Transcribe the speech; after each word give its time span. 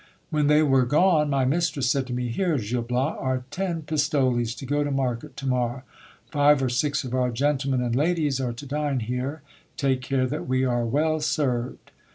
When 0.31 0.47
they 0.47 0.63
were 0.63 0.87
gone, 0.87 1.29
my 1.29 1.45
mistress 1.45 1.91
said 1.91 2.07
to 2.07 2.13
me— 2.13 2.29
Here, 2.29 2.57
Gil 2.57 2.81
Bias, 2.81 3.17
are 3.21 3.45
ten 3.51 3.83
pis 3.83 4.07
A 4.07 4.09
THEA 4.09 4.17
TRICAL 4.17 4.25
LIFE. 4.25 4.29
107 4.31 4.35
toles 4.35 4.55
to 4.55 4.65
go 4.65 4.83
to 4.83 4.91
market 4.91 5.37
to 5.37 5.45
morrow. 5.45 5.83
Five 6.31 6.63
or 6.63 6.69
six 6.69 7.03
of 7.03 7.13
our 7.13 7.29
gentlemen 7.29 7.81
and 7.81 7.95
ladies 7.95 8.39
are 8.41 8.51
to 8.53 8.65
dine 8.65 9.01
here, 9.01 9.43
take 9.77 10.01
care 10.01 10.25
that 10.25 10.47
we 10.47 10.65
are 10.65 10.85
well 10.85 11.19
served. 11.19 11.91